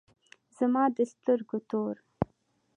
زما 0.57 0.83
د 0.95 0.97
سترگو 1.11 1.57
تور 1.69 1.95